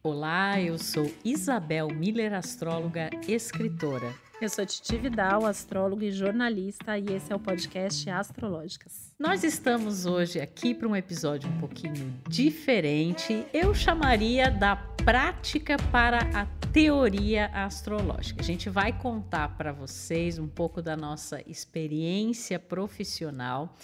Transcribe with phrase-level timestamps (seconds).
[0.00, 4.14] Olá, eu sou Isabel Miller, astróloga, escritora.
[4.40, 9.12] Eu sou Titi Vidal, astróloga e jornalista, e esse é o podcast Astrológicas.
[9.18, 13.44] Nós estamos hoje aqui para um episódio um pouquinho diferente.
[13.52, 18.40] Eu chamaria da prática para a teoria astrológica.
[18.40, 23.76] A gente vai contar para vocês um pouco da nossa experiência profissional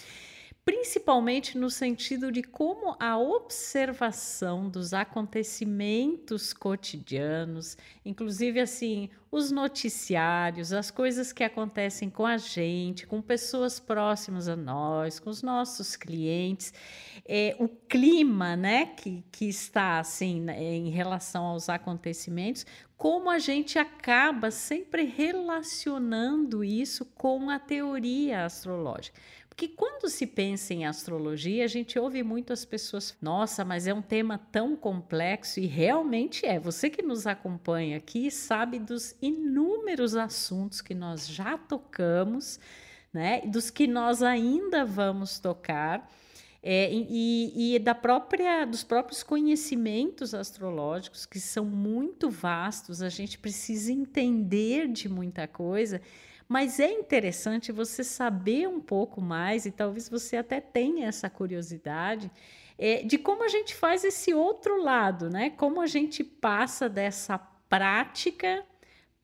[0.65, 10.89] principalmente no sentido de como a observação dos acontecimentos cotidianos, inclusive assim, os noticiários, as
[10.89, 16.73] coisas que acontecem com a gente, com pessoas próximas a nós, com os nossos clientes,
[17.27, 22.65] é, o clima, né, que, que está assim né, em relação aos acontecimentos,
[22.97, 29.19] como a gente acaba sempre relacionando isso com a teoria astrológica.
[29.55, 33.93] Porque quando se pensa em astrologia, a gente ouve muito as pessoas, nossa, mas é
[33.93, 36.59] um tema tão complexo e realmente é.
[36.59, 42.59] Você que nos acompanha aqui sabe dos inúmeros assuntos que nós já tocamos,
[43.13, 43.43] né?
[43.45, 46.05] Dos que nós ainda vamos tocar.
[46.61, 53.37] É, e, e, da própria dos próprios conhecimentos astrológicos que são muito vastos, a gente
[53.37, 56.01] precisa entender de muita coisa
[56.47, 62.31] mas é interessante você saber um pouco mais, e talvez você até tenha essa curiosidade,
[62.77, 65.49] é, de como a gente faz esse outro lado, né?
[65.51, 68.63] Como a gente passa dessa prática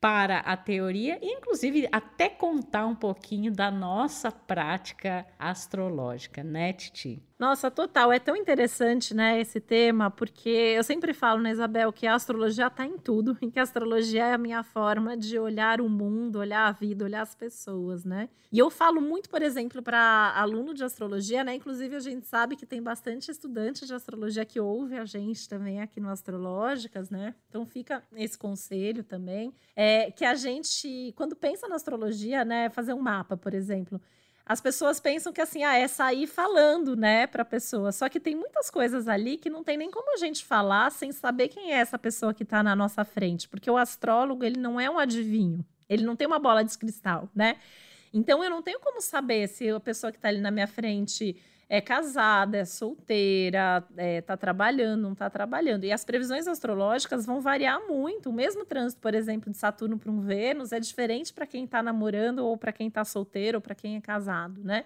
[0.02, 7.22] para a teoria, e inclusive até contar um pouquinho da nossa prática astrológica, né, Titi?
[7.38, 8.12] Nossa, total.
[8.12, 12.68] É tão interessante, né, esse tema, porque eu sempre falo, né, Isabel, que a astrologia
[12.68, 16.40] está em tudo, e que a astrologia é a minha forma de olhar o mundo,
[16.40, 18.28] olhar a vida, olhar as pessoas, né?
[18.52, 21.56] E eu falo muito, por exemplo, para aluno de astrologia, né?
[21.56, 25.82] Inclusive, a gente sabe que tem bastante estudante de astrologia que ouve a gente também
[25.82, 27.34] aqui no Astrológicas, né?
[27.50, 29.54] Então fica esse conselho também.
[29.76, 34.00] É que a gente, quando pensa na astrologia, né, fazer um mapa, por exemplo
[34.46, 37.92] as pessoas pensam que assim, ah, é sair falando, né, para a pessoa.
[37.92, 41.12] Só que tem muitas coisas ali que não tem nem como a gente falar sem
[41.12, 44.78] saber quem é essa pessoa que está na nossa frente, porque o astrólogo, ele não
[44.78, 45.66] é um adivinho.
[45.88, 47.58] Ele não tem uma bola de cristal, né?
[48.14, 51.36] Então eu não tenho como saber se a pessoa que está ali na minha frente
[51.72, 55.86] é casada, é solteira, é, tá trabalhando, não tá trabalhando.
[55.86, 58.30] E as previsões astrológicas vão variar muito.
[58.30, 61.82] O mesmo trânsito, por exemplo, de Saturno para um Vênus é diferente para quem está
[61.82, 64.84] namorando ou para quem está solteiro ou para quem é casado, né?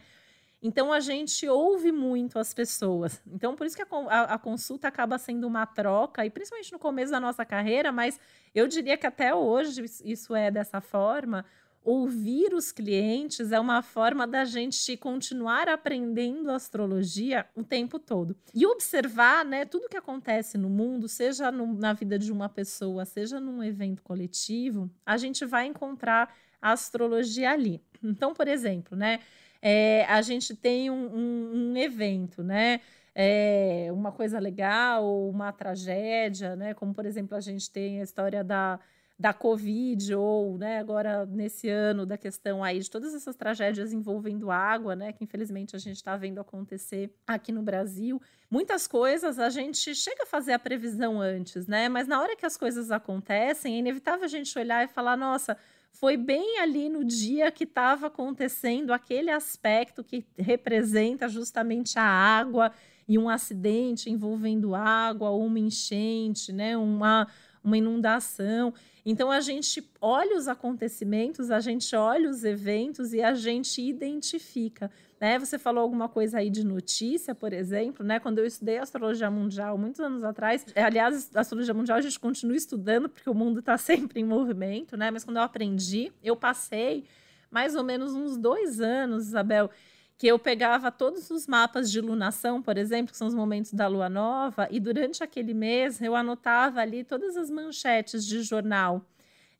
[0.61, 3.19] Então a gente ouve muito as pessoas.
[3.33, 6.77] Então por isso que a, a, a, consulta acaba sendo uma troca, e principalmente no
[6.77, 8.19] começo da nossa carreira, mas
[8.53, 11.45] eu diria que até hoje isso é dessa forma
[11.85, 18.35] ouvir os clientes é uma forma da gente continuar aprendendo astrologia o tempo todo.
[18.53, 23.05] E observar, né, tudo que acontece no mundo, seja no, na vida de uma pessoa,
[23.05, 27.79] seja num evento coletivo, a gente vai encontrar a astrologia ali.
[28.03, 29.19] Então, por exemplo, né,
[29.61, 32.81] é, a gente tem um, um, um evento, né?
[33.13, 36.73] É, uma coisa legal, uma tragédia, né?
[36.73, 38.79] Como, por exemplo, a gente tem a história da
[39.17, 44.51] da Covid ou, né, agora nesse ano da questão aí de todas essas tragédias envolvendo
[44.51, 48.21] água, né, que infelizmente a gente está vendo acontecer aqui no Brasil.
[48.51, 52.45] Muitas coisas a gente chega a fazer a previsão antes, né, mas na hora que
[52.45, 55.57] as coisas acontecem, é inevitável a gente olhar e falar, nossa,
[55.91, 62.69] foi bem ali no dia que estava acontecendo aquele aspecto que representa justamente a água
[63.07, 67.27] e um acidente envolvendo água, uma enchente, né, uma,
[67.65, 68.73] uma inundação.
[69.03, 74.91] Então a gente olha os acontecimentos, a gente olha os eventos e a gente identifica.
[75.19, 75.39] Né?
[75.39, 78.19] Você falou alguma coisa aí de notícia, por exemplo, né?
[78.19, 82.55] Quando eu estudei astrologia mundial muitos anos atrás, é, aliás, astrologia mundial a gente continua
[82.55, 85.09] estudando porque o mundo está sempre em movimento, né?
[85.09, 87.05] Mas quando eu aprendi, eu passei
[87.49, 89.69] mais ou menos uns dois anos, Isabel,
[90.17, 93.87] que eu pegava todos os mapas de lunação, por exemplo, que são os momentos da
[93.87, 99.05] lua nova, e durante aquele mês eu anotava ali todas as manchetes de jornal.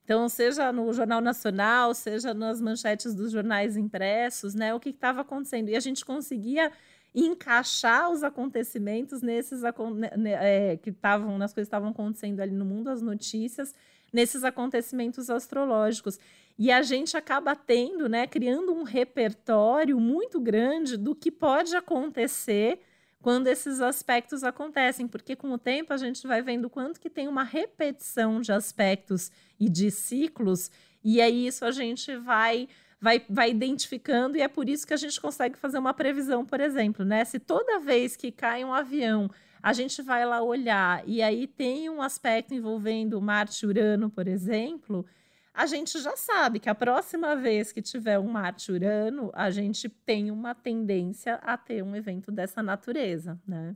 [0.06, 5.22] Então, seja no Jornal Nacional, seja nas manchetes dos jornais impressos, né, o que estava
[5.22, 5.70] acontecendo.
[5.70, 6.72] E a gente conseguia
[7.14, 12.66] encaixar os acontecimentos nesses né, é, que estavam, nas coisas que estavam acontecendo ali no
[12.66, 13.74] mundo, as notícias,
[14.16, 16.18] nesses acontecimentos astrológicos.
[16.58, 22.80] E a gente acaba tendo, né, criando um repertório muito grande do que pode acontecer
[23.22, 27.28] quando esses aspectos acontecem, porque com o tempo a gente vai vendo quanto que tem
[27.28, 30.72] uma repetição de aspectos e de ciclos,
[31.04, 32.70] e aí isso a gente vai
[33.02, 36.60] vai, vai identificando, e é por isso que a gente consegue fazer uma previsão, por
[36.60, 37.24] exemplo, né?
[37.26, 39.30] Se toda vez que cai um avião,
[39.66, 45.04] a gente vai lá olhar, e aí tem um aspecto envolvendo Marte Urano, por exemplo,
[45.52, 49.90] a gente já sabe que a próxima vez que tiver um Marte Urano, a gente
[49.90, 53.76] tem uma tendência a ter um evento dessa natureza, né?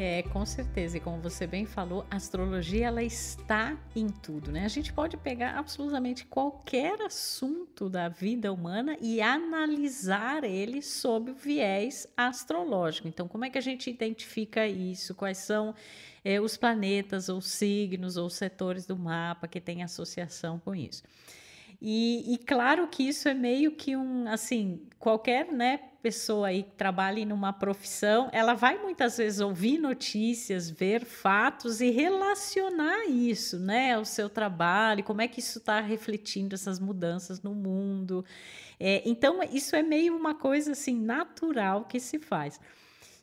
[0.00, 0.96] É, com certeza.
[0.96, 4.64] E como você bem falou, a astrologia ela está em tudo, né?
[4.64, 11.34] A gente pode pegar absolutamente qualquer assunto da vida humana e analisar ele sob o
[11.34, 13.08] viés astrológico.
[13.08, 15.16] Então, como é que a gente identifica isso?
[15.16, 15.74] Quais são
[16.24, 21.02] é, os planetas, ou signos, ou setores do mapa que têm associação com isso?
[21.82, 26.72] E, e, claro que isso é meio que um, assim, qualquer né, pessoa aí que
[26.72, 33.94] trabalhe numa profissão, ela vai muitas vezes ouvir notícias, ver fatos e relacionar isso, né,
[33.94, 38.24] ao seu trabalho, como é que isso está refletindo essas mudanças no mundo.
[38.78, 42.60] É, então, isso é meio uma coisa assim natural que se faz.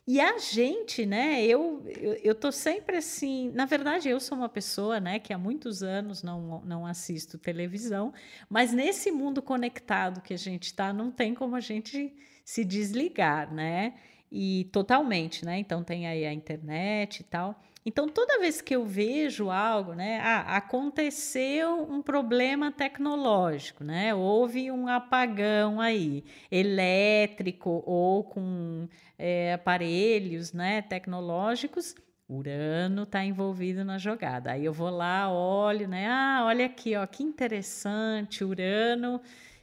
[0.06, 1.44] E a gente, né?
[1.44, 3.50] Eu, eu, eu tô sempre assim.
[3.52, 8.14] Na verdade, eu sou uma pessoa, né, que há muitos anos não, não assisto televisão,
[8.48, 12.14] mas nesse mundo conectado que a gente está, não tem como a gente
[12.44, 13.94] se desligar, né?
[14.30, 15.58] E totalmente, né?
[15.58, 17.60] Então tem aí a internet e tal.
[17.88, 24.72] Então, toda vez que eu vejo algo, né, ah, aconteceu um problema tecnológico, né, houve
[24.72, 31.94] um apagão aí, elétrico ou com é, aparelhos né, tecnológicos,
[32.28, 34.50] Urano está envolvido na jogada.
[34.50, 36.08] Aí eu vou lá, olho, né?
[36.08, 39.20] Ah, olha aqui, ó, que interessante, Urano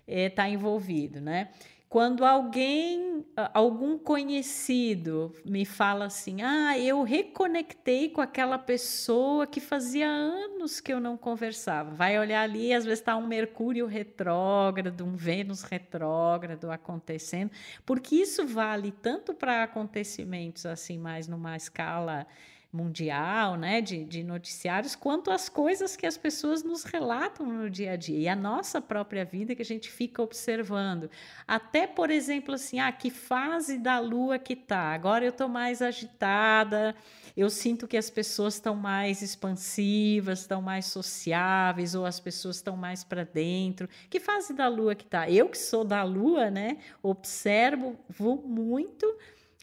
[0.07, 1.49] está eh, é, envolvido, né?
[1.93, 3.23] Quando alguém,
[3.53, 10.91] algum conhecido me fala assim: "Ah, eu reconectei com aquela pessoa que fazia anos que
[10.91, 11.91] eu não conversava".
[11.91, 17.51] Vai olhar ali, às vezes está um Mercúrio retrógrado, um Vênus retrógrado acontecendo,
[17.85, 22.25] porque isso vale tanto para acontecimentos assim mais numa escala
[22.73, 27.91] mundial, né, de, de noticiários, quanto as coisas que as pessoas nos relatam no dia
[27.91, 31.07] a dia e a nossa própria vida que a gente fica observando.
[31.47, 34.91] Até, por exemplo, assim, ah, que fase da lua que tá?
[34.91, 36.95] Agora eu estou mais agitada,
[37.37, 42.75] eu sinto que as pessoas estão mais expansivas, estão mais sociáveis, ou as pessoas estão
[42.75, 43.87] mais para dentro.
[44.09, 45.29] Que fase da lua que tá?
[45.29, 49.05] Eu que sou da lua, né, observo muito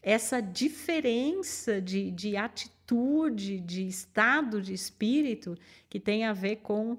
[0.01, 2.80] essa diferença de, de atitude,
[3.33, 5.57] de estado de espírito
[5.89, 6.97] que tem a ver com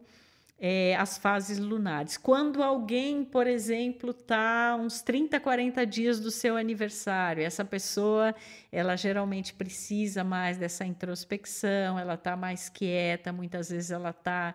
[0.64, 2.16] é, as fases lunares.
[2.16, 8.32] Quando alguém, por exemplo, está uns 30, 40 dias do seu aniversário, essa pessoa,
[8.70, 14.54] ela geralmente precisa mais dessa introspecção, ela está mais quieta, muitas vezes ela está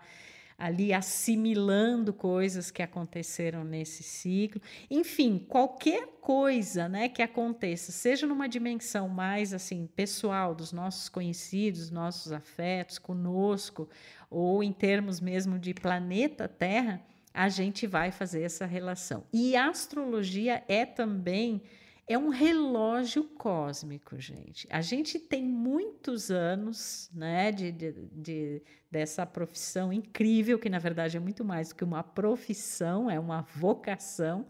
[0.58, 4.60] ali assimilando coisas que aconteceram nesse ciclo.
[4.90, 11.92] Enfim, qualquer coisa, né, que aconteça, seja numa dimensão mais assim pessoal dos nossos conhecidos,
[11.92, 13.88] nossos afetos conosco,
[14.28, 17.00] ou em termos mesmo de planeta Terra,
[17.32, 19.24] a gente vai fazer essa relação.
[19.32, 21.62] E a astrologia é também
[22.08, 24.66] é um relógio cósmico, gente.
[24.70, 31.18] A gente tem muitos anos né, de, de, de, dessa profissão incrível, que na verdade
[31.18, 34.46] é muito mais do que uma profissão, é uma vocação.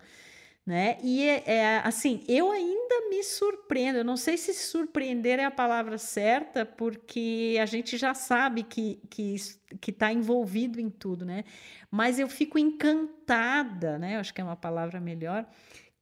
[0.65, 0.99] Né?
[1.03, 3.99] E é, é, assim, eu ainda me surpreendo.
[3.99, 9.01] Eu não sei se surpreender é a palavra certa, porque a gente já sabe que
[9.09, 11.45] que está envolvido em tudo, né?
[11.91, 14.19] Mas eu fico encantada, né?
[14.19, 15.47] Acho que é uma palavra melhor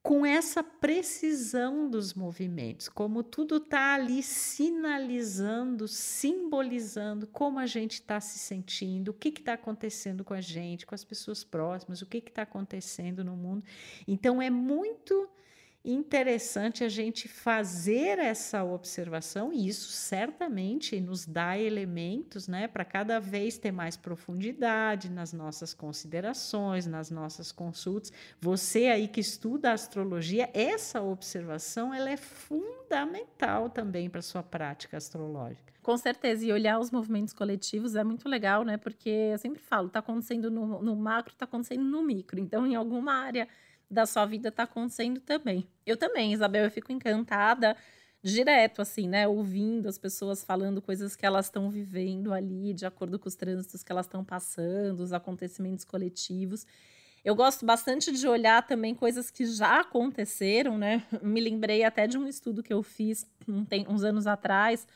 [0.07, 8.21] com essa precisão dos movimentos, como tudo está ali sinalizando, simbolizando como a gente está
[8.21, 12.19] se sentindo, o que está acontecendo com a gente, com as pessoas próximas, o que
[12.19, 13.65] está acontecendo no mundo.
[14.07, 15.29] Então é muito
[15.87, 23.21] interessante a gente fazer essa observação e isso certamente nos dá elementos, né, para cada
[23.21, 28.13] vez ter mais profundidade nas nossas considerações, nas nossas consultas.
[28.41, 35.73] Você aí que estuda astrologia, essa observação ela é fundamental também para sua prática astrológica.
[35.87, 38.77] Com certeza, e olhar os movimentos coletivos é muito legal, né?
[38.77, 42.41] Porque eu sempre falo, está acontecendo no, no macro, está acontecendo no micro.
[42.41, 43.47] Então, em alguma área
[43.91, 45.67] da sua vida está acontecendo também.
[45.85, 47.77] Eu também, Isabel, eu fico encantada
[48.23, 49.29] direto, assim, né?
[49.29, 53.83] Ouvindo as pessoas falando coisas que elas estão vivendo ali, de acordo com os trânsitos
[53.83, 56.67] que elas estão passando, os acontecimentos coletivos.
[57.25, 61.05] Eu gosto bastante de olhar também coisas que já aconteceram, né?
[61.23, 63.27] Me lembrei até de um estudo que eu fiz
[63.89, 64.87] uns anos atrás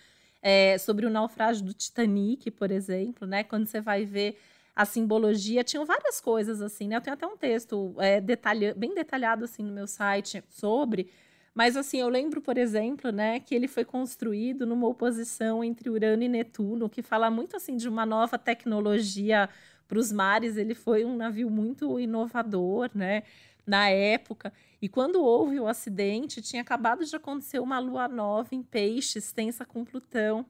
[0.42, 3.44] é, sobre o naufrágio do Titanic, por exemplo, né?
[3.44, 4.38] Quando você vai ver
[4.74, 6.96] a simbologia, tinham várias coisas assim, né?
[6.96, 11.10] Eu tenho até um texto é, detalha, bem detalhado assim no meu site sobre,
[11.54, 16.22] mas assim, eu lembro, por exemplo, né, que ele foi construído numa oposição entre Urano
[16.22, 19.48] e Netuno, que fala muito assim de uma nova tecnologia
[19.88, 23.24] para os mares, ele foi um navio muito inovador, né?
[23.66, 24.52] Na época.
[24.80, 29.64] E quando houve o acidente, tinha acabado de acontecer uma lua nova em Peixes, tensa
[29.64, 30.46] com Plutão.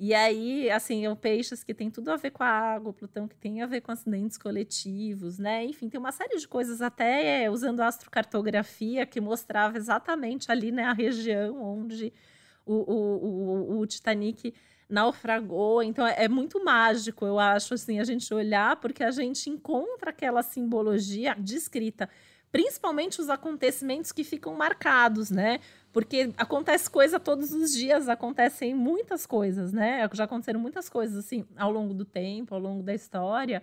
[0.00, 3.26] E aí, assim, é o Peixes que tem tudo a ver com a água, Plutão
[3.26, 5.64] que tem a ver com acidentes coletivos, né?
[5.64, 10.84] Enfim, tem uma série de coisas, até é, usando astrocartografia, que mostrava exatamente ali, né,
[10.84, 12.12] a região onde
[12.64, 14.54] o, o, o, o Titanic
[14.88, 15.82] naufragou.
[15.82, 20.10] Então, é, é muito mágico, eu acho, assim, a gente olhar, porque a gente encontra
[20.10, 22.08] aquela simbologia descrita
[22.50, 25.60] principalmente os acontecimentos que ficam marcados, né?
[25.92, 30.08] Porque acontece coisa todos os dias, acontecem muitas coisas, né?
[30.12, 33.62] Já aconteceram muitas coisas, assim, ao longo do tempo, ao longo da história.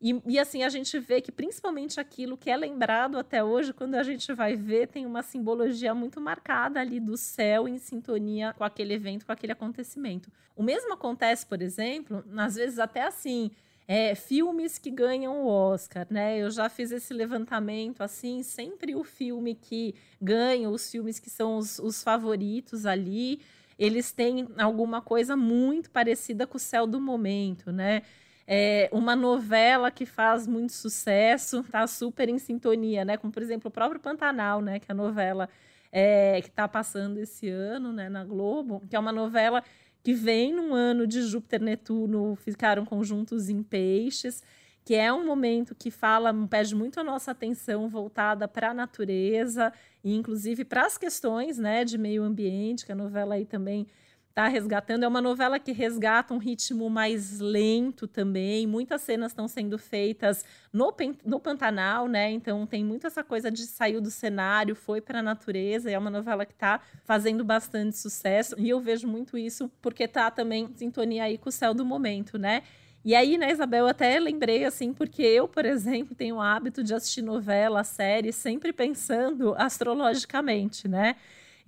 [0.00, 3.96] E, e, assim, a gente vê que principalmente aquilo que é lembrado até hoje, quando
[3.96, 8.62] a gente vai ver, tem uma simbologia muito marcada ali do céu em sintonia com
[8.62, 10.30] aquele evento, com aquele acontecimento.
[10.54, 13.50] O mesmo acontece, por exemplo, às vezes até assim,
[13.88, 16.36] é, filmes que ganham o Oscar, né?
[16.38, 21.56] Eu já fiz esse levantamento assim, sempre o filme que ganha, os filmes que são
[21.56, 23.40] os, os favoritos ali,
[23.78, 28.02] eles têm alguma coisa muito parecida com o céu do momento, né?
[28.46, 33.16] É, uma novela que faz muito sucesso, tá super em sintonia, né?
[33.16, 34.78] Como, por exemplo, o próprio Pantanal, né?
[34.78, 35.48] Que é a novela
[35.90, 38.10] é, que está passando esse ano, né?
[38.10, 39.62] Na Globo, que é uma novela
[40.02, 44.42] que vem num ano de Júpiter Netuno, ficaram conjuntos em peixes,
[44.84, 49.72] que é um momento que fala, pede muito a nossa atenção voltada para a natureza
[50.02, 53.86] e inclusive para as questões, né, de meio ambiente, que a novela aí também
[54.28, 55.02] está resgatando.
[55.02, 58.66] É uma novela que resgata um ritmo mais lento também.
[58.66, 60.94] Muitas cenas estão sendo feitas no,
[61.24, 62.30] no Pantanal, né?
[62.30, 65.90] Então tem muito essa coisa de sair do cenário, foi para a natureza.
[65.90, 68.54] É uma novela que está fazendo bastante sucesso.
[68.58, 71.84] E eu vejo muito isso porque está também em sintonia aí com o céu do
[71.84, 72.62] momento, né?
[73.04, 76.82] E aí, né, Isabel, eu até lembrei assim, porque eu, por exemplo, tenho o hábito
[76.82, 81.16] de assistir novela, série, sempre pensando astrologicamente, né?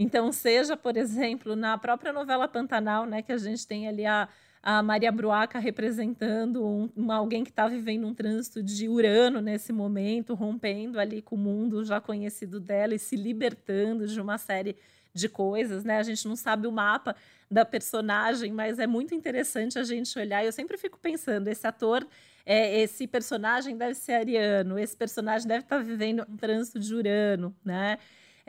[0.02, 4.30] Então, seja, por exemplo, na própria novela Pantanal, né, que a gente tem ali a,
[4.62, 9.74] a Maria Bruaca representando um, uma, alguém que está vivendo um trânsito de Urano nesse
[9.74, 14.74] momento, rompendo ali com o mundo já conhecido dela e se libertando de uma série
[15.12, 15.98] de coisas, né?
[15.98, 17.14] A gente não sabe o mapa
[17.50, 20.42] da personagem, mas é muito interessante a gente olhar.
[20.42, 22.06] Eu sempre fico pensando, esse ator,
[22.46, 26.94] é, esse personagem deve ser ariano, esse personagem deve estar tá vivendo um trânsito de
[26.94, 27.98] Urano, né?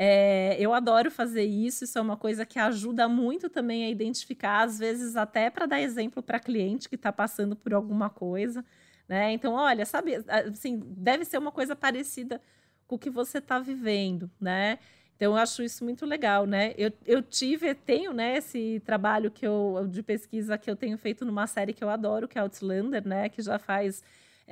[0.04, 4.64] É, eu adoro fazer isso, isso é uma coisa que ajuda muito também a identificar,
[4.64, 8.66] às vezes até para dar exemplo para cliente que está passando por alguma coisa,
[9.08, 9.32] né?
[9.32, 12.42] Então, olha, sabe, assim, deve ser uma coisa parecida
[12.88, 14.80] com o que você está vivendo, né?
[15.16, 16.74] Então, eu acho isso muito legal, né?
[16.80, 21.24] Eu, eu tive, tenho, né, esse trabalho que eu, de pesquisa que eu tenho feito
[21.24, 23.30] numa série que eu adoro, que é Outlander, né?
[23.30, 24.04] Que já faz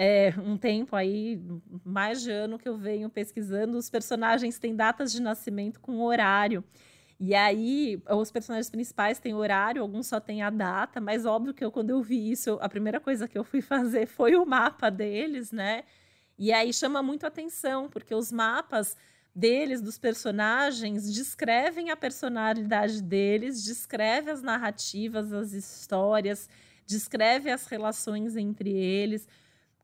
[0.01, 1.41] é, um tempo aí,
[1.83, 6.63] mais de ano que eu venho pesquisando, os personagens têm datas de nascimento com horário.
[7.19, 11.65] E aí, os personagens principais têm horário, alguns só têm a data, mas óbvio que
[11.65, 14.89] eu, quando eu vi isso, a primeira coisa que eu fui fazer foi o mapa
[14.89, 15.83] deles, né?
[16.37, 18.95] E aí chama muito atenção, porque os mapas
[19.35, 26.47] deles, dos personagens, descrevem a personalidade deles, descreve as narrativas, as histórias,
[26.87, 29.27] descreve as relações entre eles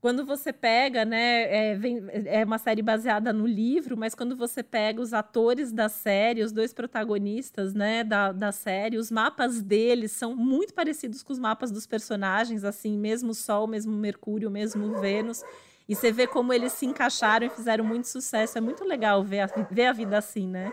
[0.05, 4.61] quando você pega, né, é, vem, é uma série baseada no livro, mas quando você
[4.61, 10.11] pega os atores da série, os dois protagonistas, né, da, da série, os mapas deles
[10.11, 15.43] são muito parecidos com os mapas dos personagens, assim, mesmo Sol, mesmo Mercúrio, mesmo Vênus.
[15.89, 18.59] E você vê como eles se encaixaram e fizeram muito sucesso.
[18.59, 20.71] É muito legal ver a, ver a vida assim, né?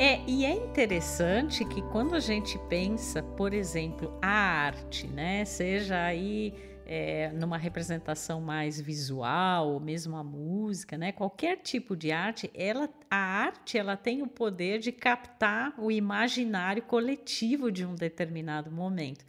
[0.00, 6.00] É, e é interessante que quando a gente pensa, por exemplo, a arte, né, seja
[6.00, 6.54] aí
[6.86, 12.88] é, numa representação mais visual, ou mesmo a música, né, qualquer tipo de arte, ela,
[13.10, 19.24] a arte ela tem o poder de captar o imaginário coletivo de um determinado momento.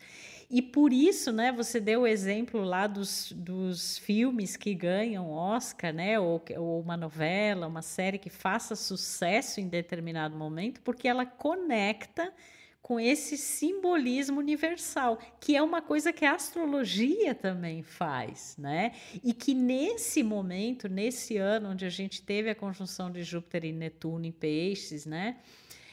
[0.49, 5.93] E por isso, né, você deu o exemplo lá dos, dos filmes que ganham Oscar,
[5.93, 11.23] né, ou, ou uma novela, uma série que faça sucesso em determinado momento, porque ela
[11.23, 12.33] conecta
[12.81, 18.93] com esse simbolismo universal, que é uma coisa que a astrologia também faz, né?
[19.23, 23.71] E que nesse momento, nesse ano onde a gente teve a conjunção de Júpiter e
[23.71, 25.37] Netuno em Peixes, né?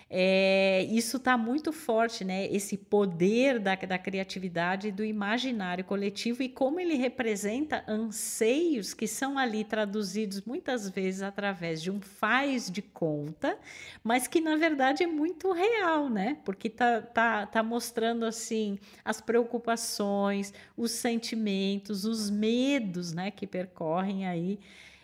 [0.08, 2.46] É, isso está muito forte, né?
[2.46, 9.36] Esse poder da, da criatividade do imaginário coletivo e como ele representa anseios que são
[9.36, 13.58] ali traduzidos muitas vezes através de um faz de conta,
[14.04, 16.36] mas que na verdade é muito real, né?
[16.44, 23.32] Porque tá, tá, tá mostrando assim as preocupações, os sentimentos, os medos, né?
[23.32, 24.60] Que percorrem aí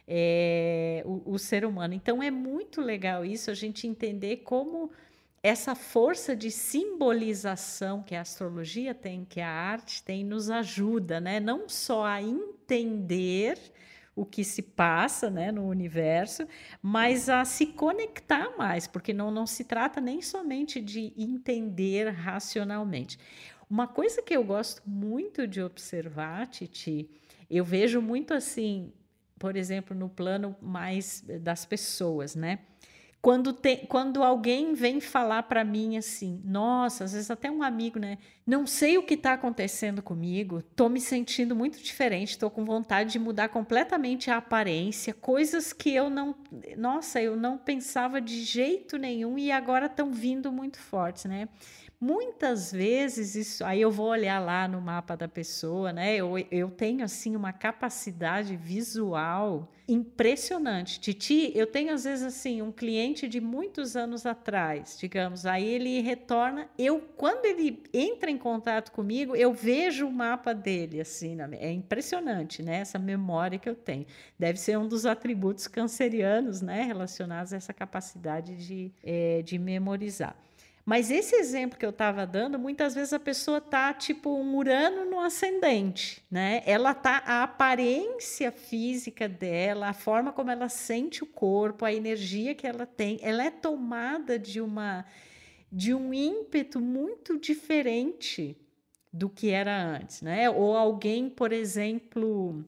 [0.06, 1.94] é, o, o ser humano.
[1.94, 4.90] Então é muito legal isso, a gente entender como
[5.42, 11.40] essa força de simbolização que a astrologia tem, que a arte tem, nos ajuda, né?
[11.40, 13.58] Não só a entender
[14.14, 16.46] o que se passa né, no universo,
[16.82, 23.18] mas a se conectar mais, porque não, não se trata nem somente de entender racionalmente.
[23.68, 27.08] Uma coisa que eu gosto muito de observar, Titi,
[27.50, 28.92] eu vejo muito assim,
[29.38, 32.60] por exemplo, no plano mais das pessoas, né?
[33.22, 38.00] Quando, tem, quando alguém vem falar para mim assim, nossa, às vezes até um amigo,
[38.00, 38.18] né?
[38.44, 43.12] Não sei o que está acontecendo comigo, estou me sentindo muito diferente, estou com vontade
[43.12, 46.34] de mudar completamente a aparência, coisas que eu não,
[46.76, 51.48] nossa, eu não pensava de jeito nenhum e agora estão vindo muito fortes, né?
[52.02, 56.16] Muitas vezes isso, aí eu vou olhar lá no mapa da pessoa, né?
[56.16, 60.98] Eu, eu tenho assim uma capacidade visual impressionante.
[60.98, 66.00] Titi, eu tenho às vezes assim um cliente de muitos anos atrás, digamos, aí ele
[66.00, 71.70] retorna, eu quando ele entra em contato comigo, eu vejo o mapa dele assim, é
[71.70, 72.78] impressionante, né?
[72.78, 74.06] Essa memória que eu tenho.
[74.36, 80.36] Deve ser um dos atributos cancerianos, né, relacionados a essa capacidade de, é, de memorizar.
[80.84, 85.04] Mas esse exemplo que eu estava dando, muitas vezes a pessoa tá tipo um Urano
[85.08, 86.62] no ascendente, né?
[86.66, 92.54] Ela tá a aparência física dela, a forma como ela sente o corpo, a energia
[92.54, 95.04] que ela tem, ela é tomada de uma
[95.70, 98.54] de um ímpeto muito diferente
[99.10, 100.50] do que era antes, né?
[100.50, 102.62] Ou alguém, por exemplo,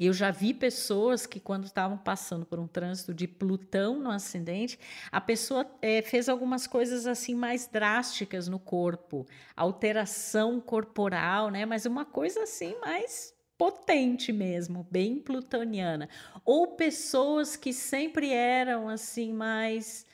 [0.00, 4.78] eu já vi pessoas que, quando estavam passando por um trânsito de Plutão no ascendente,
[5.10, 11.64] a pessoa é, fez algumas coisas assim mais drásticas no corpo, alteração corporal, né?
[11.66, 16.08] Mas uma coisa assim mais potente mesmo, bem plutoniana.
[16.44, 20.04] Ou pessoas que sempre eram assim mais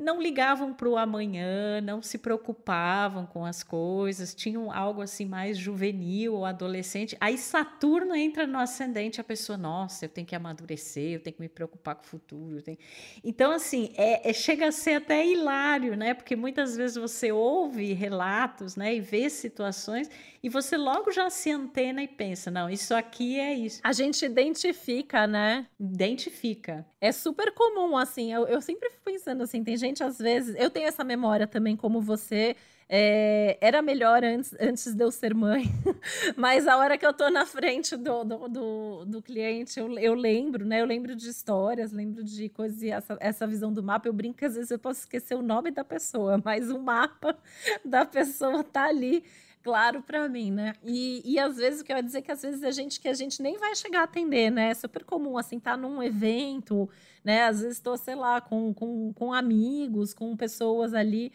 [0.00, 5.58] não ligavam para o amanhã, não se preocupavam com as coisas, tinham algo assim mais
[5.58, 7.16] juvenil ou adolescente.
[7.20, 11.42] Aí Saturno entra no ascendente, a pessoa, nossa, eu tenho que amadurecer, eu tenho que
[11.42, 12.62] me preocupar com o futuro.
[12.62, 12.78] Tenho...
[13.22, 16.14] Então, assim, é, é, chega a ser até hilário, né?
[16.14, 20.10] Porque muitas vezes você ouve relatos né, e vê situações
[20.42, 23.80] e você logo já se antena e pensa, não, isso aqui é isso.
[23.84, 25.66] A gente identifica, né?
[25.78, 26.86] Identifica.
[27.00, 30.70] É super comum, assim, eu, eu sempre fico pensando assim, tem gente às vezes, eu
[30.70, 32.56] tenho essa memória também como você,
[32.92, 35.64] é, era melhor antes, antes de eu ser mãe,
[36.36, 40.14] mas a hora que eu tô na frente do, do, do, do, cliente, eu, eu
[40.14, 40.80] lembro, né?
[40.80, 44.08] Eu lembro de histórias, lembro de coisas, essa, essa visão do mapa.
[44.08, 47.38] Eu brinco que às vezes eu posso esquecer o nome da pessoa, mas o mapa
[47.84, 49.22] da pessoa tá ali
[49.62, 50.74] claro para mim, né?
[50.82, 53.00] E, e às vezes o que eu ia dizer é que às vezes a gente
[53.00, 54.70] que a gente nem vai chegar a atender, né?
[54.70, 56.88] É super comum, assim, tá num evento,
[57.24, 57.44] né?
[57.44, 61.32] Às vezes estou, sei lá, com, com, com amigos, com pessoas ali.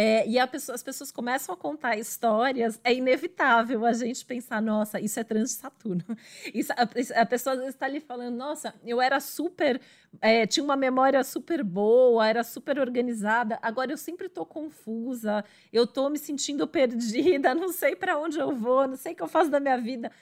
[0.00, 5.00] É, e pessoa, as pessoas começam a contar histórias, é inevitável a gente pensar, nossa,
[5.00, 6.04] isso é trans de Saturno.
[6.54, 9.80] Isso, a, a pessoa está ali falando, nossa, eu era super,
[10.20, 15.82] é, tinha uma memória super boa, era super organizada, agora eu sempre estou confusa, eu
[15.82, 19.26] estou me sentindo perdida, não sei para onde eu vou, não sei o que eu
[19.26, 20.12] faço da minha vida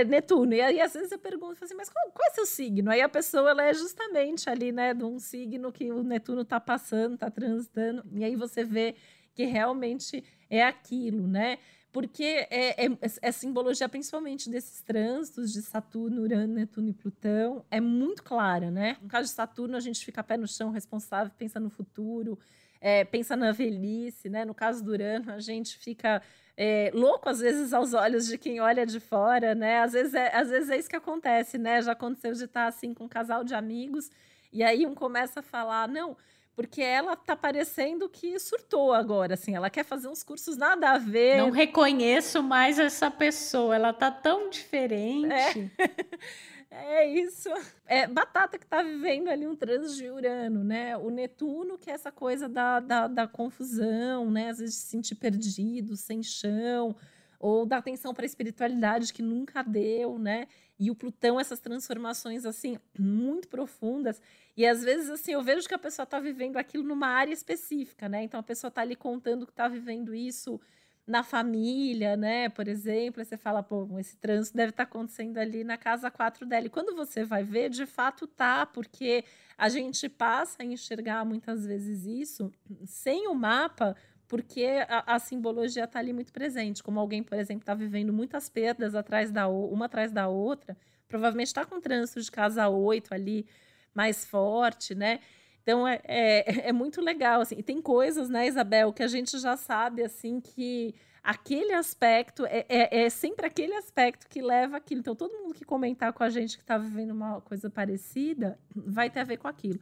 [0.00, 0.54] é Netuno.
[0.54, 2.90] E aí, às vezes, eu pergunto assim, mas qual, qual, é seu signo?
[2.90, 6.58] Aí a pessoa, ela é justamente ali, né, de um signo que o Netuno está
[6.58, 8.02] passando, está transitando.
[8.14, 8.94] E aí você vê
[9.34, 11.58] que realmente é aquilo, né?
[11.92, 12.88] Porque é, é,
[13.22, 18.96] é, simbologia, principalmente desses trânsitos de Saturno, Urano, Netuno e Plutão, é muito clara, né?
[19.00, 22.36] No caso de Saturno, a gente fica pé no chão, responsável, pensa no futuro,
[22.80, 24.44] é, pensa na velhice, né?
[24.44, 26.20] No caso do Urano, a gente fica
[26.56, 29.80] é, louco às vezes aos olhos de quem olha de fora, né?
[29.80, 31.82] Às vezes é, às vezes é isso que acontece, né?
[31.82, 34.10] Já aconteceu de estar assim com um casal de amigos
[34.52, 36.16] e aí um começa a falar, não,
[36.54, 40.98] porque ela tá parecendo que surtou agora, assim, ela quer fazer uns cursos nada a
[40.98, 41.38] ver.
[41.38, 45.72] Não reconheço mais essa pessoa, ela tá tão diferente.
[45.76, 45.88] É.
[46.76, 47.48] É isso.
[47.86, 50.96] É batata que está vivendo ali um trânsito de Urano, né?
[50.96, 54.50] O Netuno, que é essa coisa da, da, da confusão, né?
[54.50, 56.96] Às vezes se sentir perdido, sem chão,
[57.38, 60.48] ou da atenção para a espiritualidade que nunca deu, né?
[60.76, 64.20] E o Plutão, essas transformações assim muito profundas,
[64.56, 68.08] e às vezes assim eu vejo que a pessoa está vivendo aquilo numa área específica,
[68.08, 68.24] né?
[68.24, 70.60] Então a pessoa está ali contando que está vivendo isso
[71.06, 72.48] na família, né?
[72.48, 76.46] Por exemplo, você fala, pô, esse trânsito deve estar tá acontecendo ali na casa 4
[76.46, 76.66] dela.
[76.66, 79.24] E quando você vai ver, de fato tá, porque
[79.56, 82.50] a gente passa a enxergar muitas vezes isso
[82.86, 83.94] sem o mapa,
[84.26, 86.82] porque a, a simbologia está ali muito presente.
[86.82, 91.48] Como alguém, por exemplo, está vivendo muitas perdas atrás da uma atrás da outra, provavelmente
[91.48, 93.46] está com trânsito de casa 8 ali
[93.94, 95.20] mais forte, né?
[95.64, 97.56] Então é, é, é, muito legal, assim.
[97.58, 102.66] E tem coisas, né, Isabel, que a gente já sabe, assim, que aquele aspecto é,
[102.68, 105.00] é, é sempre aquele aspecto que leva aquilo.
[105.00, 109.08] Então, todo mundo que comentar com a gente que está vivendo uma coisa parecida vai
[109.08, 109.80] ter a ver com aquilo.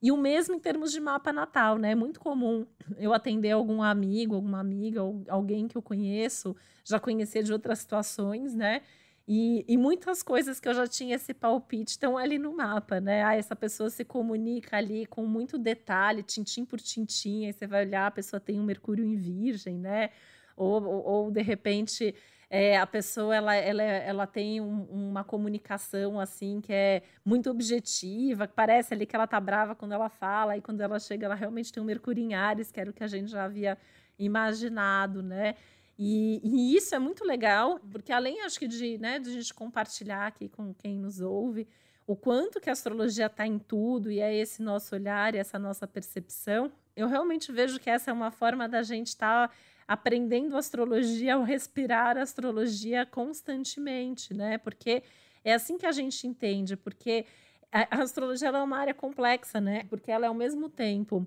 [0.00, 1.92] E o mesmo em termos de mapa natal, né?
[1.92, 2.66] É muito comum
[2.98, 7.80] eu atender algum amigo, alguma amiga, ou alguém que eu conheço, já conhecer de outras
[7.80, 8.82] situações, né?
[9.26, 13.24] E, e, muitas coisas que eu já tinha esse palpite estão ali no mapa, né?
[13.24, 17.86] Ah, essa pessoa se comunica ali com muito detalhe, tintim por tintim, aí você vai
[17.86, 20.10] olhar, a pessoa tem um Mercúrio em Virgem, né?
[20.54, 22.14] Ou, ou, ou de repente
[22.50, 28.46] é, a pessoa ela, ela, ela tem um, uma comunicação assim que é muito objetiva,
[28.46, 31.34] que parece ali que ela tá brava quando ela fala, e quando ela chega, ela
[31.34, 33.76] realmente tem um Mercúrio em Ares, que era o que a gente já havia
[34.18, 35.56] imaginado, né?
[35.98, 39.54] E, e, isso é muito legal, porque além, acho que, de, né, de a gente
[39.54, 41.68] compartilhar aqui com quem nos ouve,
[42.06, 45.58] o quanto que a astrologia está em tudo e é esse nosso olhar e essa
[45.58, 49.54] nossa percepção, eu realmente vejo que essa é uma forma da gente estar tá
[49.86, 54.58] aprendendo astrologia ao respirar astrologia constantemente, né?
[54.58, 55.02] Porque
[55.44, 57.24] é assim que a gente entende, porque
[57.72, 59.84] a astrologia é uma área complexa, né?
[59.88, 61.26] Porque ela é ao mesmo tempo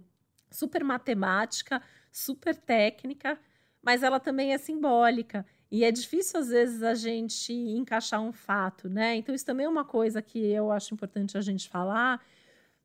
[0.50, 3.38] super matemática, super técnica,
[3.88, 5.46] mas ela também é simbólica.
[5.72, 9.16] E é difícil, às vezes, a gente encaixar um fato, né?
[9.16, 12.22] Então, isso também é uma coisa que eu acho importante a gente falar,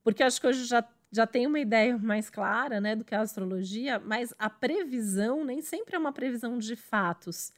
[0.04, 3.20] porque acho que hoje já, já tem uma ideia mais clara, né, do que a
[3.20, 7.52] astrologia, mas a previsão nem sempre é uma previsão de fatos.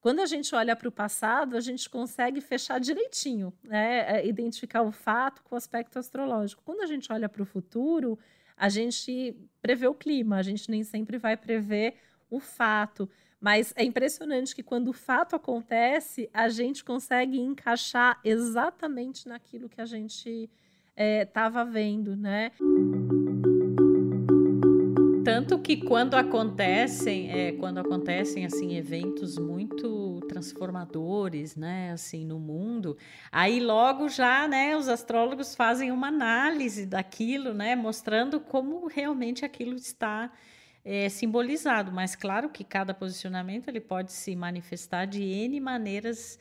[0.00, 4.20] Quando a gente olha para o passado, a gente consegue fechar direitinho, né?
[4.20, 6.62] É, identificar o fato com o aspecto astrológico.
[6.64, 8.18] Quando a gente olha para o futuro,
[8.56, 13.08] a gente prevê o clima, a gente nem sempre vai prever o fato.
[13.40, 19.80] Mas é impressionante que quando o fato acontece, a gente consegue encaixar exatamente naquilo que
[19.80, 20.50] a gente
[20.96, 22.50] estava é, vendo, né?
[25.22, 32.96] Tanto que quando acontecem, é, quando acontecem assim eventos muito transformadores, né, assim no mundo,
[33.30, 39.74] aí logo já, né, os astrólogos fazem uma análise daquilo, né, mostrando como realmente aquilo
[39.74, 40.30] está
[40.88, 46.38] é, simbolizado, mas claro que cada posicionamento ele pode se manifestar de N maneiras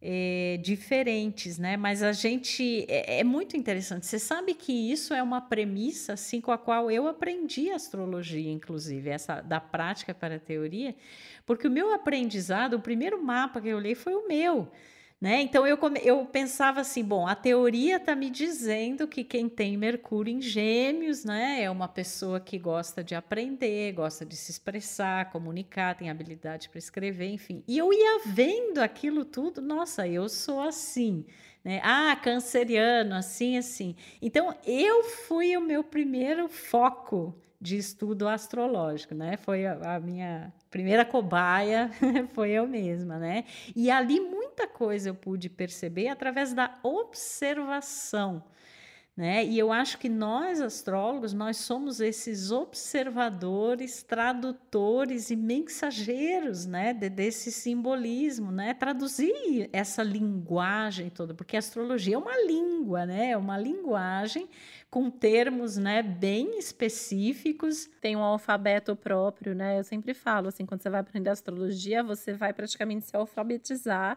[0.00, 1.76] é, diferentes, né?
[1.76, 4.06] Mas a gente é, é, muito interessante.
[4.06, 9.10] Você sabe que isso é uma premissa, assim, com a qual eu aprendi astrologia, inclusive,
[9.10, 10.94] essa da prática para a teoria,
[11.44, 14.70] porque o meu aprendizado, o primeiro mapa que eu olhei foi o meu.
[15.20, 15.42] Né?
[15.42, 20.32] Então eu, eu pensava assim, bom, a teoria está me dizendo que quem tem Mercúrio
[20.32, 25.96] em Gêmeos, né, é uma pessoa que gosta de aprender, gosta de se expressar, comunicar,
[25.96, 27.64] tem habilidade para escrever, enfim.
[27.66, 31.26] E eu ia vendo aquilo tudo, nossa, eu sou assim,
[31.64, 31.80] né?
[31.82, 33.96] Ah, canceriano, assim, assim.
[34.22, 39.36] Então eu fui o meu primeiro foco de estudo astrológico, né?
[39.36, 41.90] Foi a, a minha primeira cobaia,
[42.34, 43.44] foi eu mesma, né?
[43.74, 48.42] E ali muita coisa eu pude perceber através da observação
[49.18, 49.44] né?
[49.44, 56.94] E eu acho que nós, astrólogos, nós somos esses observadores, tradutores e mensageiros né?
[56.94, 58.74] De, desse simbolismo, né?
[58.74, 63.30] traduzir essa linguagem toda, porque a astrologia é uma língua, né?
[63.30, 64.48] é uma linguagem
[64.88, 67.90] com termos né, bem específicos.
[68.00, 69.80] Tem um alfabeto próprio, né?
[69.80, 74.16] Eu sempre falo assim, quando você vai aprender astrologia, você vai praticamente se alfabetizar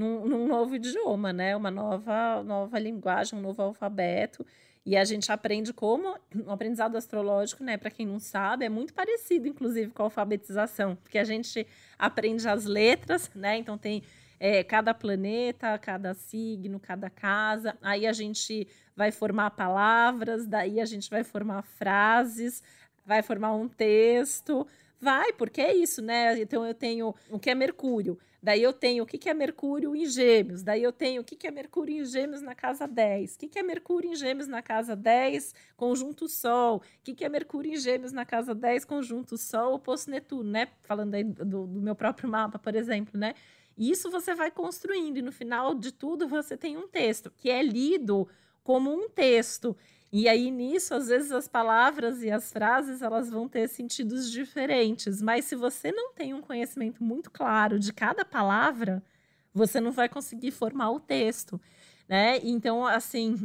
[0.00, 1.54] num, num novo idioma, né?
[1.54, 4.46] Uma nova, nova linguagem, um novo alfabeto.
[4.84, 7.76] E a gente aprende como o aprendizado astrológico, né?
[7.76, 11.66] Para quem não sabe, é muito parecido, inclusive, com a alfabetização, porque a gente
[11.98, 13.58] aprende as letras, né?
[13.58, 14.02] Então tem
[14.38, 17.76] é, cada planeta, cada signo, cada casa.
[17.82, 22.62] Aí a gente vai formar palavras, daí a gente vai formar frases,
[23.04, 24.66] vai formar um texto.
[25.00, 26.38] Vai, porque é isso, né?
[26.40, 28.18] Então eu tenho o que é Mercúrio.
[28.42, 30.62] Daí eu tenho o que, é Mercúrio em Gêmeos.
[30.62, 33.34] Daí eu tenho o que, é Mercúrio em Gêmeos na casa 10.
[33.34, 36.76] O que, é Mercúrio em Gêmeos na casa 10, conjunto Sol.
[36.76, 40.68] O que, é Mercúrio em Gêmeos na casa 10, conjunto Sol, oposto Netuno, né?
[40.82, 43.34] Falando aí do, do meu próprio mapa, por exemplo, né?
[43.76, 47.62] Isso você vai construindo e no final de tudo você tem um texto que é
[47.62, 48.28] lido
[48.62, 49.76] como um texto.
[50.12, 55.22] E aí nisso, às vezes as palavras e as frases, elas vão ter sentidos diferentes,
[55.22, 59.02] mas se você não tem um conhecimento muito claro de cada palavra,
[59.54, 61.60] você não vai conseguir formar o texto.
[62.08, 62.40] Né?
[62.42, 63.36] Então, assim,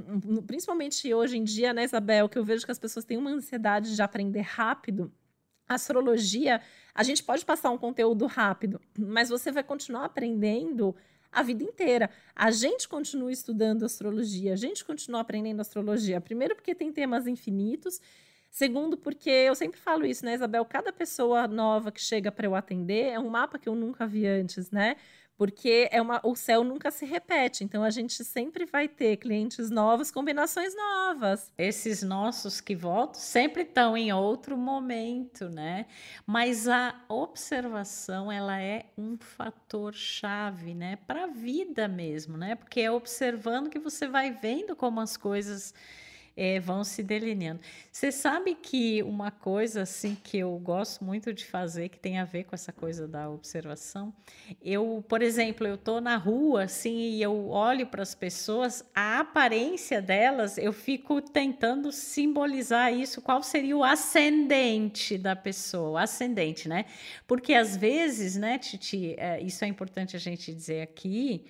[0.48, 3.96] principalmente hoje em dia, né, Isabel, que eu vejo que as pessoas têm uma ansiedade
[3.96, 5.12] de aprender rápido,
[5.68, 6.60] astrologia,
[6.94, 10.96] a gente pode passar um conteúdo rápido, mas você vai continuar aprendendo
[11.36, 12.10] a vida inteira.
[12.34, 16.22] A gente continua estudando astrologia, a gente continua aprendendo astrologia.
[16.22, 18.00] Primeiro, porque tem temas infinitos.
[18.50, 20.64] Segundo, porque eu sempre falo isso, né, Isabel?
[20.64, 24.26] Cada pessoa nova que chega para eu atender é um mapa que eu nunca vi
[24.26, 24.96] antes, né?
[25.38, 29.70] Porque é uma, o céu nunca se repete, então a gente sempre vai ter clientes
[29.70, 31.52] novos, combinações novas.
[31.58, 35.86] Esses nossos que voltam sempre estão em outro momento, né?
[36.26, 42.56] Mas a observação ela é um fator chave, né, para a vida mesmo, né?
[42.56, 45.74] Porque é observando que você vai vendo como as coisas
[46.36, 47.62] é, vão se delineando.
[47.92, 52.26] Você sabe que uma coisa assim que eu gosto muito de fazer, que tem a
[52.26, 54.14] ver com essa coisa da observação,
[54.62, 59.20] eu, por exemplo, eu estou na rua assim e eu olho para as pessoas, a
[59.20, 66.86] aparência delas, eu fico tentando simbolizar isso, qual seria o ascendente da pessoa, ascendente, né?
[67.26, 71.46] Porque às vezes, né, Titi, é, isso é importante a gente dizer aqui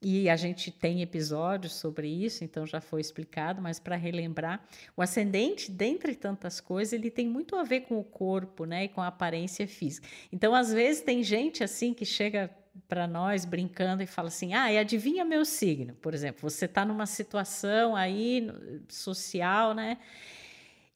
[0.00, 4.64] e a gente tem episódios sobre isso, então já foi explicado, mas para relembrar,
[4.96, 8.88] o ascendente, dentre tantas coisas, ele tem muito a ver com o corpo, né, e
[8.88, 10.06] com a aparência física.
[10.32, 12.48] Então, às vezes tem gente assim que chega
[12.86, 15.94] para nós brincando e fala assim: "Ah, e adivinha meu signo?".
[15.96, 18.46] Por exemplo, você está numa situação aí
[18.88, 19.98] social, né?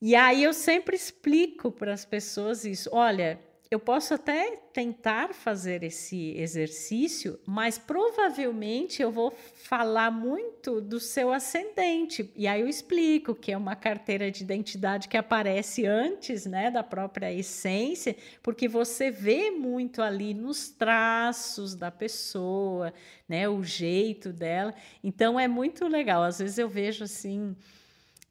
[0.01, 2.91] E aí eu sempre explico para as pessoas isso.
[2.93, 3.39] Olha,
[3.75, 11.33] eu posso até tentar fazer esse exercício, mas provavelmente eu vou falar muito do seu
[11.33, 12.31] ascendente.
[12.37, 16.83] E aí eu explico que é uma carteira de identidade que aparece antes, né, da
[16.83, 22.93] própria essência, porque você vê muito ali nos traços da pessoa,
[23.29, 24.75] né, o jeito dela.
[25.03, 26.23] Então é muito legal.
[26.23, 27.57] Às vezes eu vejo assim,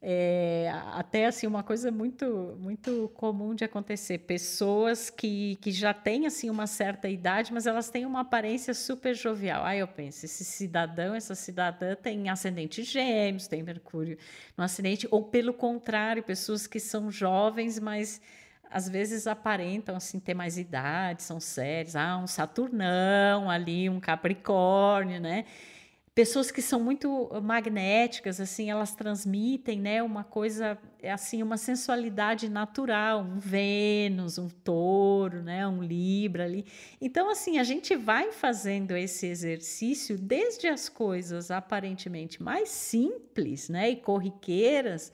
[0.04, 4.18] é, até assim uma coisa muito muito comum de acontecer.
[4.18, 9.14] Pessoas que, que já têm assim uma certa idade mas elas têm uma aparência super
[9.14, 9.64] jovial.
[9.64, 14.18] Aí eu penso esse cidadão essa cidadã tem ascendente gêmeos tem mercúrio
[14.56, 18.20] no ascendente ou pelo contrário pessoas que são jovens mas
[18.68, 25.20] às vezes aparentam assim ter mais idade são sérios ah um saturnão ali um capricórnio
[25.20, 25.44] né
[26.14, 30.78] pessoas que são muito magnéticas, assim, elas transmitem, né, uma coisa,
[31.10, 36.66] assim, uma sensualidade natural, um Vênus, um Touro, né, um Libra ali.
[37.00, 43.90] Então, assim, a gente vai fazendo esse exercício desde as coisas aparentemente mais simples, né,
[43.90, 45.12] e corriqueiras,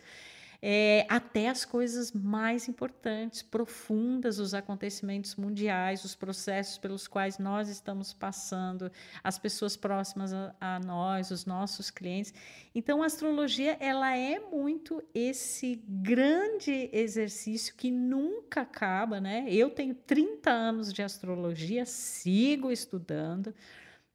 [0.61, 7.68] é, até as coisas mais importantes, profundas, os acontecimentos mundiais, os processos pelos quais nós
[7.68, 8.90] estamos passando,
[9.23, 12.35] as pessoas próximas a, a nós, os nossos clientes.
[12.75, 19.47] Então, a astrologia ela é muito esse grande exercício que nunca acaba, né?
[19.49, 23.55] Eu tenho 30 anos de astrologia, sigo estudando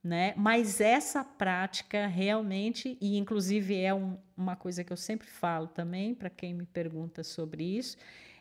[0.04, 0.34] né?
[0.36, 6.13] Mas essa prática realmente, e inclusive é um, uma coisa que eu sempre falo também
[6.13, 7.96] para quem me pergunta sobre isso,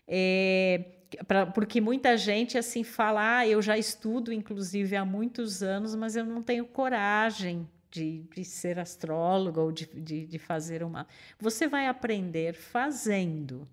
[0.09, 0.85] é,
[1.29, 6.17] pra, porque muita gente assim fala, ah, eu já estudo inclusive há muitos anos, mas
[6.17, 11.07] eu não tenho coragem de, de ser astróloga ou de, de, de fazer uma.
[11.39, 13.69] Você vai aprender fazendo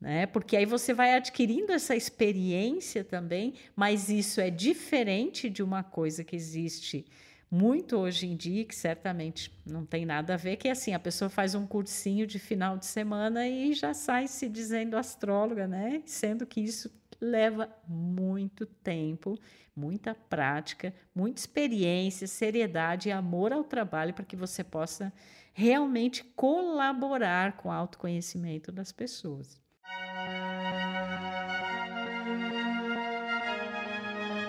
[0.00, 0.26] né?
[0.26, 6.22] Porque aí você vai adquirindo essa experiência também, mas isso é diferente de uma coisa
[6.22, 7.06] que existe
[7.50, 10.98] muito hoje em dia, que certamente não tem nada a ver, que é assim, a
[10.98, 16.02] pessoa faz um cursinho de final de semana e já sai se dizendo astróloga, né?
[16.04, 19.38] Sendo que isso leva muito tempo,
[19.74, 25.12] muita prática, muita experiência, seriedade e amor ao trabalho para que você possa
[25.52, 29.63] realmente colaborar com o autoconhecimento das pessoas.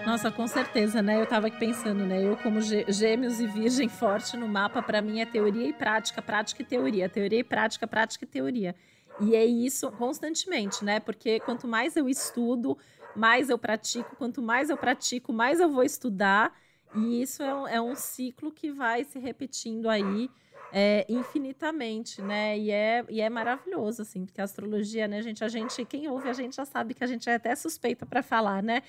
[0.05, 1.19] Nossa, com certeza, né?
[1.19, 2.23] Eu tava aqui pensando, né?
[2.23, 6.61] Eu, como gêmeos e virgem forte no mapa, para mim é teoria e prática, prática
[6.61, 8.75] e teoria, teoria e prática, prática e teoria.
[9.19, 10.99] E é isso constantemente, né?
[10.99, 12.77] Porque quanto mais eu estudo,
[13.15, 16.53] mais eu pratico, quanto mais eu pratico, mais eu vou estudar.
[16.95, 20.29] E isso é um, é um ciclo que vai se repetindo aí
[20.77, 22.59] é, infinitamente, né?
[22.59, 25.41] E é, e é maravilhoso, assim, porque a astrologia, né, gente?
[25.41, 28.21] A gente, quem ouve a gente já sabe que a gente é até suspeita para
[28.21, 28.83] falar, né?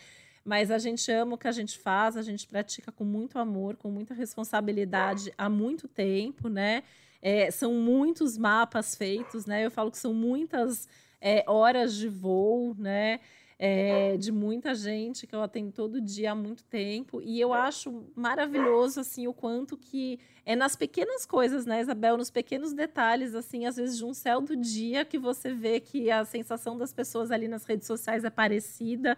[0.44, 3.74] mas a gente ama o que a gente faz, a gente pratica com muito amor,
[3.74, 6.84] com muita responsabilidade há muito tempo, né?
[7.20, 9.66] É, são muitos mapas feitos, né?
[9.66, 10.88] Eu falo que são muitas
[11.20, 13.18] é, horas de voo, né?
[13.58, 17.22] É, de muita gente que eu atendo todo dia há muito tempo.
[17.22, 22.30] E eu acho maravilhoso assim o quanto que é nas pequenas coisas, né, Isabel, nos
[22.30, 26.24] pequenos detalhes assim, às vezes de um céu do dia que você vê que a
[26.24, 29.16] sensação das pessoas ali nas redes sociais é parecida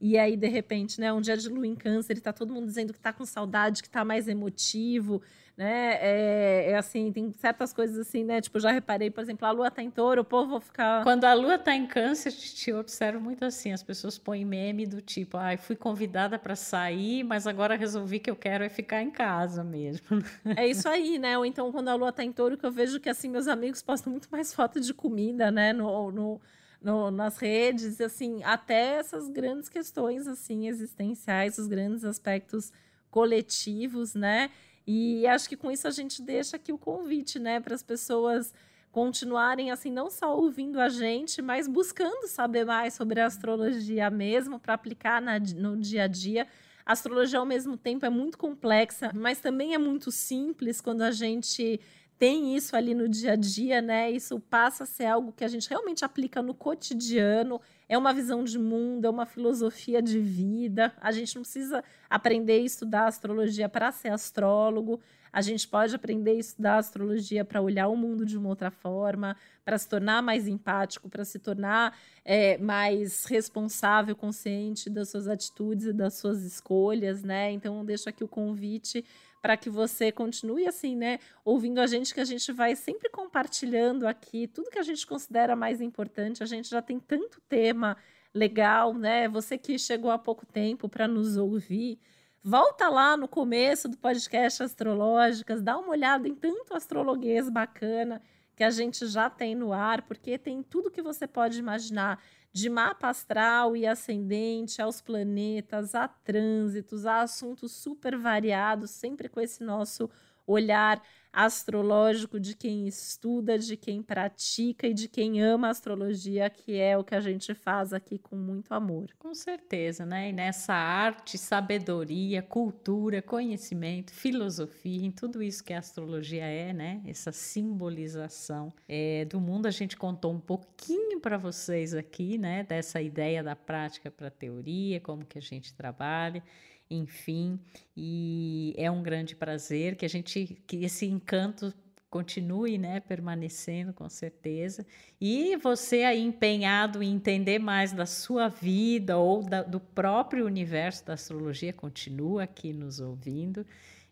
[0.00, 2.92] e aí, de repente, né, um dia de lua em câncer, está todo mundo dizendo
[2.92, 5.20] que está com saudade, que está mais emotivo,
[5.60, 5.98] né?
[6.00, 8.40] É, é, assim, tem certas coisas assim, né?
[8.40, 11.02] Tipo, já reparei, por exemplo, a lua está em touro, o povo vai ficar.
[11.02, 15.02] Quando a lua está em câncer, te observo muito assim, as pessoas põem meme do
[15.02, 19.02] tipo, ai, ah, fui convidada para sair, mas agora resolvi que eu quero é ficar
[19.02, 20.06] em casa mesmo.
[20.56, 21.36] É isso aí, né?
[21.36, 23.82] Ou então, quando a lua está em touro, que eu vejo que assim, meus amigos
[23.82, 25.74] postam muito mais foto de comida, né?
[25.74, 26.40] no, no
[26.80, 32.72] no, nas redes, assim, até essas grandes questões assim existenciais, os grandes aspectos
[33.10, 34.50] coletivos, né?
[34.86, 38.52] E acho que com isso a gente deixa aqui o convite, né, para as pessoas
[38.90, 44.58] continuarem assim não só ouvindo a gente, mas buscando saber mais sobre a astrologia mesmo
[44.58, 46.46] para aplicar na, no dia a dia.
[46.84, 51.12] A astrologia ao mesmo tempo é muito complexa, mas também é muito simples quando a
[51.12, 51.78] gente
[52.20, 54.10] tem isso ali no dia a dia, né?
[54.10, 57.58] Isso passa a ser algo que a gente realmente aplica no cotidiano.
[57.88, 60.92] É uma visão de mundo, é uma filosofia de vida.
[61.00, 65.00] A gente não precisa aprender e estudar astrologia para ser astrólogo.
[65.32, 69.34] A gente pode aprender e estudar astrologia para olhar o mundo de uma outra forma,
[69.64, 75.86] para se tornar mais empático, para se tornar é, mais responsável, consciente das suas atitudes
[75.86, 77.50] e das suas escolhas, né?
[77.50, 79.06] Então, deixo aqui o convite
[79.40, 84.06] para que você continue assim, né, ouvindo a gente, que a gente vai sempre compartilhando
[84.06, 86.42] aqui tudo que a gente considera mais importante.
[86.42, 87.96] A gente já tem tanto tema
[88.34, 89.28] legal, né?
[89.28, 91.98] Você que chegou há pouco tempo para nos ouvir,
[92.42, 98.22] volta lá no começo do podcast Astrológicas, dá uma olhada em tanto astrologuês bacana
[98.60, 102.68] que a gente já tem no ar, porque tem tudo que você pode imaginar de
[102.68, 109.64] mapa astral e ascendente aos planetas, a trânsitos, a assuntos super variados, sempre com esse
[109.64, 110.10] nosso
[110.46, 116.78] olhar astrológico de quem estuda, de quem pratica e de quem ama a astrologia, que
[116.78, 119.10] é o que a gente faz aqui com muito amor.
[119.18, 120.30] Com certeza, né?
[120.30, 127.02] E nessa arte, sabedoria, cultura, conhecimento, filosofia, em tudo isso que a astrologia é, né?
[127.06, 132.64] Essa simbolização é, do mundo, a gente contou um pouquinho para vocês aqui, né?
[132.64, 136.42] Dessa ideia da prática para a teoria, como que a gente trabalha
[136.90, 137.58] enfim,
[137.96, 141.72] e é um grande prazer que a gente que esse encanto
[142.10, 144.84] continue, né, permanecendo com certeza.
[145.20, 151.06] E você aí empenhado em entender mais da sua vida ou da, do próprio universo
[151.06, 153.64] da astrologia, continua aqui nos ouvindo.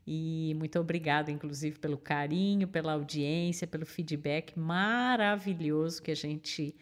[0.07, 6.75] E muito obrigado, inclusive, pelo carinho, pela audiência, pelo feedback maravilhoso que a gente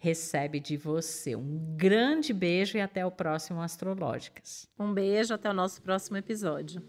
[0.00, 1.36] recebe de você.
[1.36, 4.66] Um grande beijo e até o próximo Astrológicas.
[4.78, 6.82] Um beijo, até o nosso próximo episódio.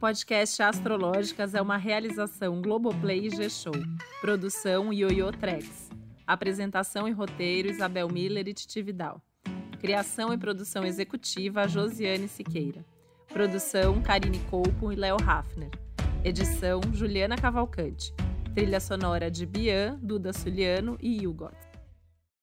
[0.00, 3.74] Podcast Astrológicas é uma realização Globoplay e G-Show.
[4.20, 5.88] Produção Yoyo Trex.
[6.26, 9.22] Apresentação e roteiro Isabel Miller e Titi Vidal.
[9.78, 12.84] Criação e produção executiva Josiane Siqueira.
[13.28, 15.70] Produção Karine Colpo e Léo Hafner.
[16.24, 18.12] Edição Juliana Cavalcante.
[18.54, 21.69] Trilha sonora de Bian, Duda Suliano e Hugot.